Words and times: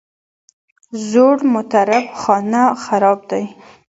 زوړ 1.09 1.35
مطرب 1.53 2.05
خانه 2.19 2.63
خراب 2.83 3.19
دی. 3.29 3.43